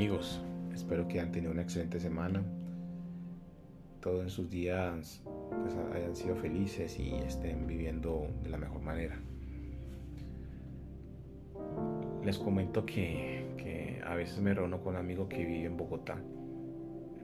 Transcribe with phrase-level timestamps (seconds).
[0.00, 0.40] amigos,
[0.72, 2.42] espero que hayan tenido una excelente semana.
[4.00, 5.22] Todos en sus días
[5.62, 9.20] pues, hayan sido felices y estén viviendo de la mejor manera.
[12.24, 16.16] Les comento que, a veces me reúno con un amigo que vive en Bogotá.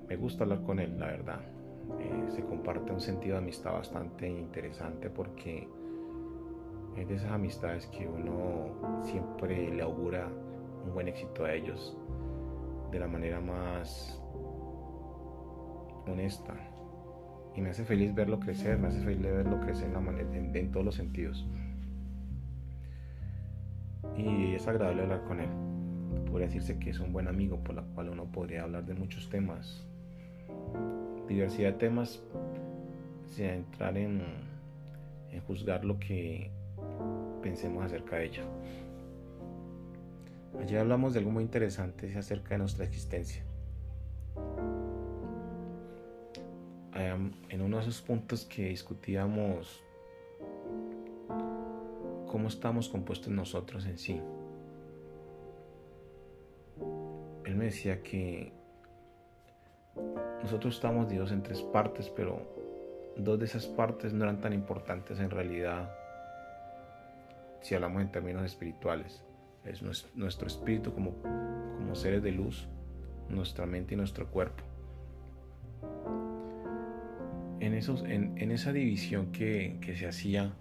[0.06, 1.40] Me gusta hablar con él, la verdad.
[1.98, 5.66] Eh, se comparte un sentido de amistad bastante interesante porque
[6.95, 10.29] es de esas amistades que uno siempre le augura
[10.84, 11.97] un buen éxito a ellos
[12.90, 14.20] de la manera más
[16.06, 16.54] honesta.
[17.54, 21.46] Y me hace feliz verlo crecer, me hace feliz verlo crecer en, todos los sentidos.
[24.16, 25.48] Y es agradable hablar con él.
[26.30, 29.28] Podría decirse que es un buen amigo por la cual uno podría hablar de muchos
[29.30, 29.87] temas.
[31.28, 32.23] Diversidad de temas,
[33.24, 34.23] sin entrar en,
[35.30, 36.50] en juzgar lo que
[37.42, 38.42] pensemos acerca de ello.
[40.60, 43.43] Ayer hablamos de algo muy interesante acerca de nuestra existencia.
[47.49, 49.82] En uno de esos puntos que discutíamos
[52.27, 54.21] cómo estamos compuestos nosotros en sí.
[57.45, 58.52] Él me decía que
[60.43, 62.43] nosotros estamos divididos en tres partes, pero
[63.16, 65.91] dos de esas partes no eran tan importantes en realidad
[67.62, 69.25] si hablamos en términos espirituales
[69.69, 69.82] es
[70.14, 72.69] nuestro espíritu como, como seres de luz,
[73.28, 74.62] nuestra mente y nuestro cuerpo.
[77.60, 80.53] En, esos, en, esa división que, que se hacía,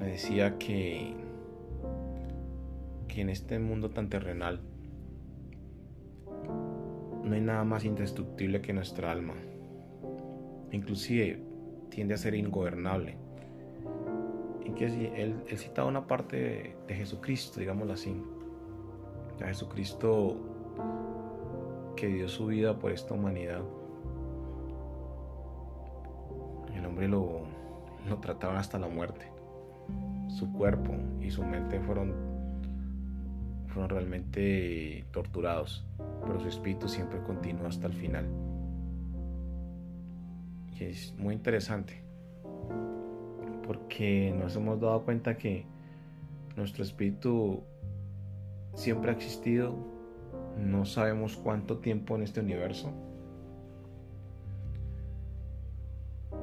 [0.00, 1.14] me decía que,
[3.08, 4.60] que en este mundo tan terrenal
[7.24, 9.34] no hay nada más indestructible que nuestra alma.
[10.70, 11.40] Inclusive
[11.90, 13.25] tiende a ser ingobernable
[14.66, 18.20] en que él, él citaba una parte de, Jesucristo, digámoslo así.
[19.40, 20.36] A Jesucristo
[21.94, 23.62] que dio su vida por esta humanidad.
[26.74, 27.42] El hombre lo,
[28.08, 29.30] lo trataban hasta la muerte.
[30.28, 32.12] Su cuerpo y su mente fueron,
[33.68, 35.86] fueron realmente torturados,
[36.26, 38.26] pero su espíritu siempre continuó hasta el final.
[40.78, 42.05] Y es muy interesante
[43.66, 45.64] porque nos hemos dado cuenta que
[46.56, 47.62] nuestro espíritu
[48.74, 49.74] siempre ha existido,
[50.58, 52.92] no sabemos cuánto tiempo en este universo,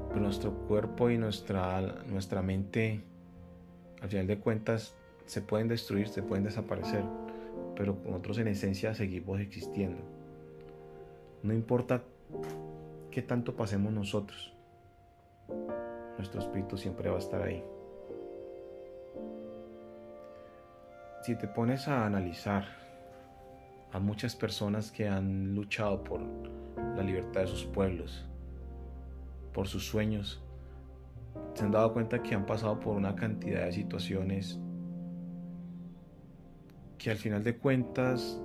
[0.10, 3.02] pero nuestro cuerpo y nuestra, nuestra mente,
[4.02, 4.96] al final de cuentas,
[5.26, 7.04] se pueden destruir, se pueden desaparecer,
[7.76, 10.02] pero nosotros en esencia seguimos existiendo.
[11.42, 12.04] No importa
[13.10, 14.54] qué tanto pasemos nosotros
[16.18, 17.64] nuestro espíritu siempre va a estar ahí.
[21.24, 22.66] Si te pones a analizar
[23.92, 26.22] a muchas personas que han luchado por
[26.96, 28.26] la libertad de sus pueblos,
[29.54, 30.44] por sus sueños,
[31.54, 34.60] se han dado cuenta que han pasado por una cantidad de situaciones
[36.98, 38.42] que al final de cuentas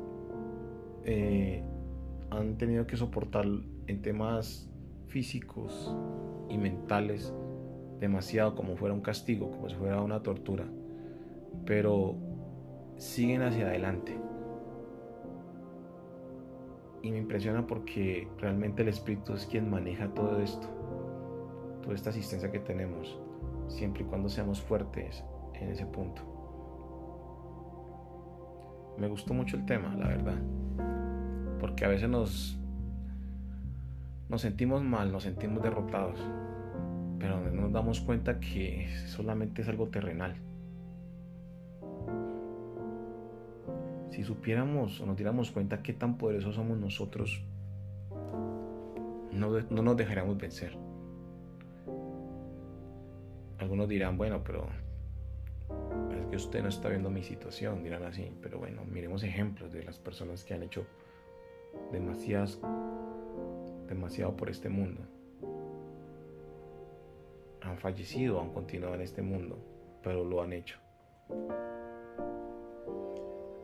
[1.05, 1.63] eh,
[2.31, 3.47] han tenido que soportar
[3.87, 4.69] en temas
[5.07, 5.95] físicos
[6.49, 7.33] y mentales
[8.01, 10.65] demasiado como fuera un castigo, como si fuera una tortura,
[11.65, 12.17] pero
[12.97, 14.17] siguen hacia adelante.
[17.03, 20.67] Y me impresiona porque realmente el Espíritu es quien maneja todo esto,
[21.83, 23.19] toda esta asistencia que tenemos,
[23.69, 26.23] siempre y cuando seamos fuertes en ese punto.
[28.99, 30.39] Me gustó mucho el tema, la verdad,
[31.61, 32.59] porque a veces nos,
[34.29, 36.19] nos sentimos mal, nos sentimos derrotados
[37.19, 40.37] pero nos damos cuenta que solamente es algo terrenal.
[44.11, 47.43] Si supiéramos o nos diéramos cuenta qué tan poderosos somos nosotros,
[49.33, 50.77] no, no nos dejaríamos vencer.
[53.59, 54.69] Algunos dirán, bueno, pero
[56.19, 59.85] es que usted no está viendo mi situación, dirán así, pero bueno, miremos ejemplos de
[59.85, 60.87] las personas que han hecho
[61.93, 62.59] demasiado
[64.37, 65.03] por este mundo
[67.63, 69.59] han fallecido, han continuado en este mundo,
[70.03, 70.79] pero lo han hecho.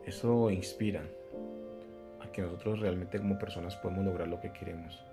[0.05, 1.03] Eso inspira
[2.21, 5.03] a que nosotros realmente como personas podemos lograr lo que queremos.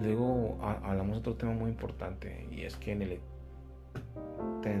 [0.00, 3.20] Luego hablamos de otro tema muy importante y es que en el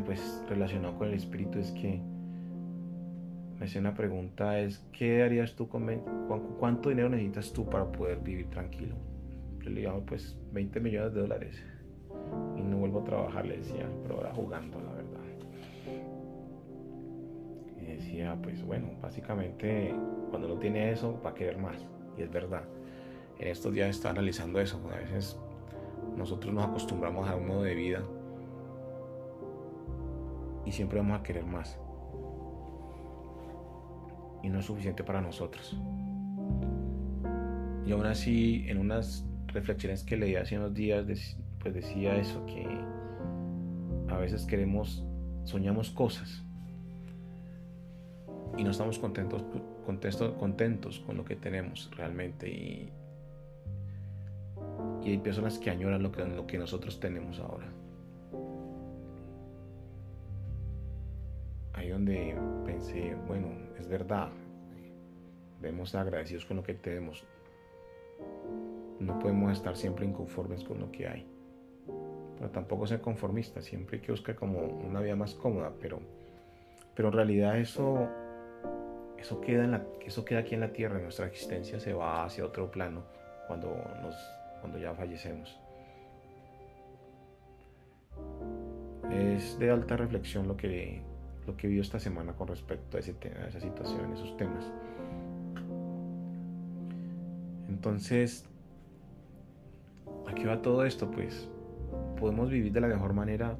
[0.04, 2.00] pues relacionado con el espíritu es que
[3.58, 5.86] me hace una pregunta es ¿qué harías tú con
[6.58, 8.94] cuánto dinero necesitas tú para poder vivir tranquilo?
[9.68, 11.64] Le llamo pues 20 millones de dólares
[12.56, 15.08] y no vuelvo a trabajar, le decía, pero ahora jugando, la verdad.
[17.86, 19.94] decía, pues bueno, básicamente
[20.30, 21.76] cuando uno tiene eso va a querer más.
[22.16, 22.64] Y es verdad.
[23.38, 24.80] En estos días estaba analizando eso.
[24.92, 25.38] A veces
[26.16, 28.02] nosotros nos acostumbramos a un modo de vida
[30.64, 31.78] y siempre vamos a querer más.
[34.42, 35.76] Y no es suficiente para nosotros.
[37.86, 41.04] Y aún así, en unas reflexiones que leí hace unos días,
[41.60, 42.66] pues decía eso, que
[44.12, 45.04] a veces queremos,
[45.44, 46.44] soñamos cosas
[48.56, 49.44] y no estamos contentos,
[49.84, 52.48] contentos, contentos con lo que tenemos realmente.
[52.48, 52.92] Y,
[55.04, 57.68] y hay personas que añoran lo que, lo que nosotros tenemos ahora.
[61.74, 63.48] Ahí donde pensé, bueno,
[63.78, 64.30] es verdad,
[65.88, 67.24] estar agradecidos con lo que tenemos.
[69.00, 71.26] No podemos estar siempre inconformes con lo que hay.
[72.36, 76.00] Pero tampoco ser conformistas, siempre hay que buscar como una vida más cómoda, pero,
[76.94, 78.08] pero en realidad eso
[79.18, 83.02] eso queda, eso queda aquí en la tierra, nuestra existencia se va hacia otro plano
[83.48, 83.68] cuando,
[84.00, 84.14] nos,
[84.60, 85.58] cuando ya fallecemos.
[89.10, 91.02] Es de alta reflexión lo que,
[91.46, 94.70] lo que vi esta semana con respecto a, ese a esa situación, esos temas.
[97.78, 98.44] Entonces,
[100.26, 101.48] aquí va todo esto, pues
[102.18, 103.56] podemos vivir de la mejor manera,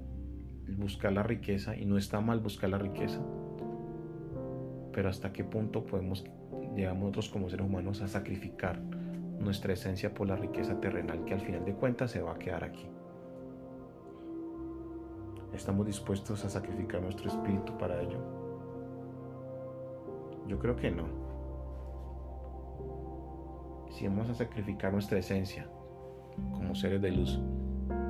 [0.77, 3.21] buscar la riqueza, y no está mal buscar la riqueza,
[4.93, 6.25] pero hasta qué punto podemos,
[6.75, 8.81] llegamos nosotros como seres humanos a sacrificar
[9.39, 12.65] nuestra esencia por la riqueza terrenal que al final de cuentas se va a quedar
[12.65, 12.89] aquí.
[15.55, 18.19] ¿Estamos dispuestos a sacrificar nuestro espíritu para ello?
[20.49, 21.28] Yo creo que no.
[23.91, 25.67] Si vamos a sacrificar nuestra esencia
[26.53, 27.41] como seres de luz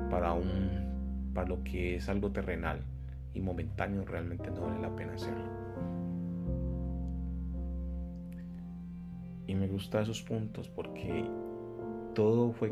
[0.09, 0.87] para un
[1.33, 2.81] para lo que es algo terrenal
[3.33, 5.59] y momentáneo, realmente no vale la pena hacerlo.
[9.49, 11.25] y me gustan esos puntos porque
[12.13, 12.71] todo fue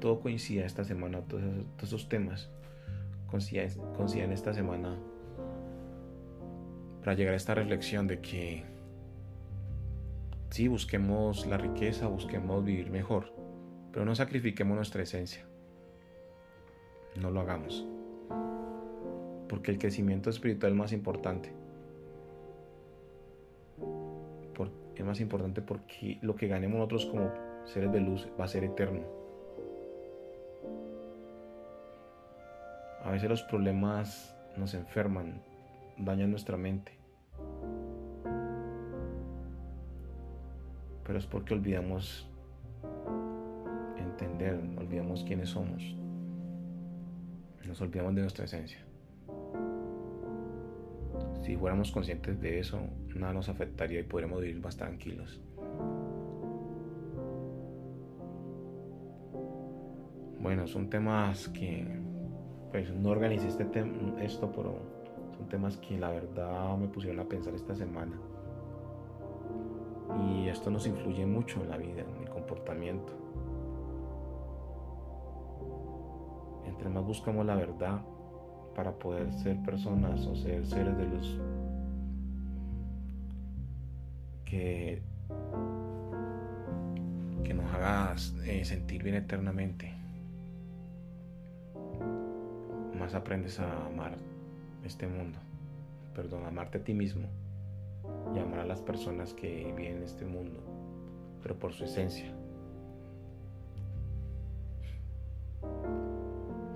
[0.00, 1.42] todo coincide esta semana, todos,
[1.82, 2.50] esos temas
[3.26, 4.96] coinciden, esta semana
[7.00, 8.62] para llegar a esta reflexión de que
[10.54, 13.34] sí, busquemos la riqueza, busquemos vivir mejor,
[13.90, 15.44] pero no sacrifiquemos nuestra esencia.
[17.20, 17.84] No lo hagamos.
[19.48, 21.52] Porque el crecimiento espiritual es más importante.
[24.96, 27.28] es más importante porque lo que ganemos nosotros como
[27.64, 29.02] seres de luz va a ser eterno.
[33.02, 35.42] A veces los problemas nos enferman,
[35.98, 36.92] dañan nuestra mente.
[41.04, 42.26] Pero es porque olvidamos
[43.96, 45.82] entender, olvidamos quiénes somos.
[47.66, 48.78] Nos olvidamos de nuestra esencia.
[51.42, 52.80] Si fuéramos conscientes de eso,
[53.14, 55.40] nada nos afectaría y podríamos vivir más tranquilos.
[60.40, 61.86] Bueno, son temas que,
[62.70, 63.66] pues no organicé este
[64.20, 64.78] esto, pero
[65.36, 68.18] son temas que la verdad me pusieron a pensar esta semana.
[70.22, 73.12] Y esto nos influye mucho en la vida, en el comportamiento.
[76.66, 78.00] Entre más buscamos la verdad,
[78.74, 81.40] para poder ser personas o ser seres de luz
[84.44, 85.02] que,
[87.44, 89.92] que nos hagas eh, sentir bien eternamente.
[92.98, 94.16] Más aprendes a amar
[94.84, 95.38] este mundo,
[96.14, 97.28] perdón, amarte a ti mismo
[98.34, 100.60] y amar a las personas que viven en este mundo,
[101.42, 102.32] pero por su esencia.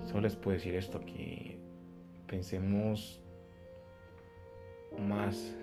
[0.05, 1.59] Solo les puedo decir esto, que
[2.27, 3.21] pensemos
[4.97, 5.55] más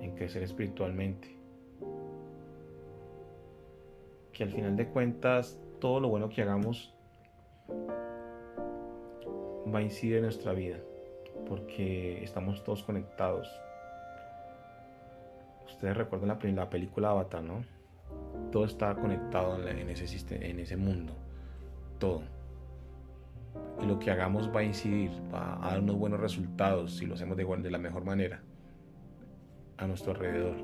[0.00, 1.36] en crecer espiritualmente.
[4.32, 6.94] Que al final de cuentas todo lo bueno que hagamos
[9.72, 10.78] va a incidir en nuestra vida,
[11.48, 13.48] porque estamos todos conectados.
[15.80, 17.64] Ustedes recuerdan la, la película Avatar, ¿no?
[18.52, 21.14] Todo está conectado en, ese, en ese mundo,
[21.98, 22.20] todo
[23.82, 27.14] y lo que hagamos va a incidir, va a dar unos buenos resultados si lo
[27.14, 28.42] hacemos de, de la mejor manera
[29.78, 30.56] a nuestro alrededor,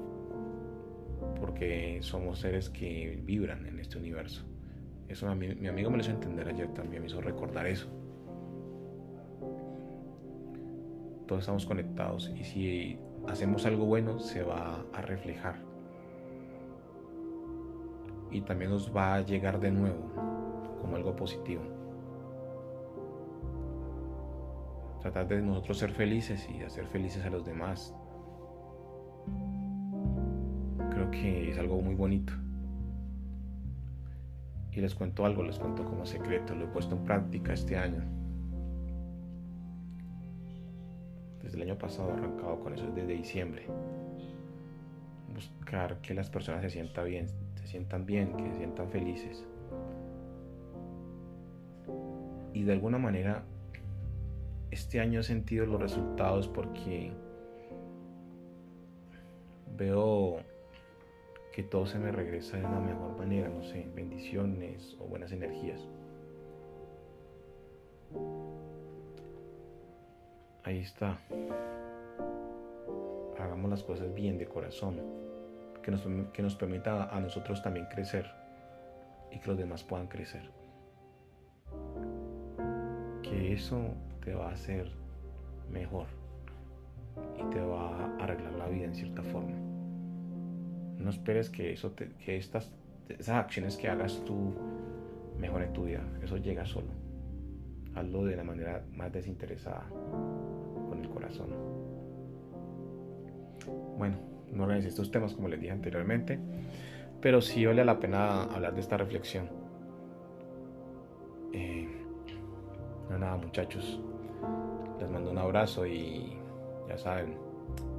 [1.41, 4.45] porque somos seres que vibran en este universo.
[5.09, 7.89] Eso a mi amigo me lo hizo entender ayer también, me hizo recordar eso.
[11.27, 15.57] Todos estamos conectados y si hacemos algo bueno se va a reflejar
[18.31, 20.13] y también nos va a llegar de nuevo
[20.81, 21.63] como algo positivo.
[25.01, 27.95] tratar de nosotros ser felices y hacer felices a los demás
[30.91, 32.33] creo que es algo muy bonito.
[34.73, 38.03] Y les cuento algo, les cuento como secreto, lo he puesto en práctica este año.
[41.47, 43.67] Desde el año pasado arrancado con eso desde diciembre.
[45.33, 49.47] Buscar que las personas se sientan bien, se sientan bien, que se sientan felices.
[52.53, 53.45] Y de alguna manera
[54.73, 57.13] este año he sentido los resultados porque
[59.79, 60.39] veo
[61.53, 65.87] que todo se me regresa de una mejor manera, no sé, bendiciones o buenas energías.
[70.67, 71.17] Ahí está.
[73.39, 75.01] Hagamos las cosas bien de corazón,
[75.81, 78.27] que nos, que nos permita a nosotros también crecer
[79.31, 80.51] y que los demás puedan crecer.
[83.23, 83.81] Que eso
[84.25, 84.91] te va a hacer
[85.71, 86.09] mejor
[87.39, 89.57] y te va a arreglar la vida en cierta forma.
[90.99, 92.73] No esperes que, eso que estas,
[93.09, 94.53] esas acciones que hagas tú
[95.39, 96.03] mejoren tu vida.
[96.25, 96.89] Eso llega solo.
[97.95, 99.87] Hazlo de la manera más desinteresada,
[101.01, 101.49] el corazón.
[103.99, 104.17] Bueno,
[104.53, 106.39] no organicé estos temas como les dije anteriormente,
[107.21, 109.49] pero sí vale la pena hablar de esta reflexión.
[111.53, 111.89] Eh,
[113.11, 114.01] no nada, muchachos.
[115.01, 116.37] Les mando un abrazo y
[116.89, 117.35] ya saben,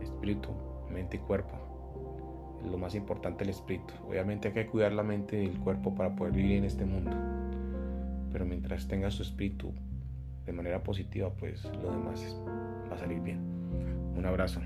[0.01, 0.50] espíritu,
[0.92, 1.58] mente y cuerpo.
[2.70, 3.94] Lo más importante el espíritu.
[4.08, 7.12] Obviamente hay que cuidar la mente y el cuerpo para poder vivir en este mundo.
[8.32, 9.74] Pero mientras tengas su espíritu
[10.46, 12.22] de manera positiva, pues lo demás
[12.89, 13.39] va a salir bien.
[14.15, 14.62] Un abrazo.